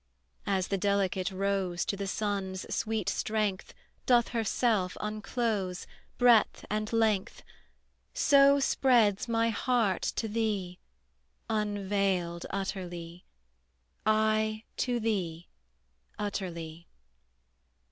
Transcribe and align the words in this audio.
As 0.47 0.69
the 0.69 0.79
delicate 0.79 1.29
rose 1.29 1.85
To 1.85 1.95
the 1.95 2.07
sun's 2.07 2.65
sweet 2.75 3.07
strength 3.07 3.71
Doth 4.07 4.29
herself 4.29 4.97
unclose, 4.99 5.85
Breadth 6.17 6.65
and 6.71 6.91
length: 6.91 7.43
So 8.11 8.59
spreads 8.59 9.27
my 9.27 9.49
heart 9.51 10.01
to 10.15 10.27
thee 10.27 10.79
Unveiled 11.51 12.47
utterly, 12.49 13.25
I 14.03 14.63
to 14.77 14.99
thee 14.99 15.49
Utterly. 16.17 16.87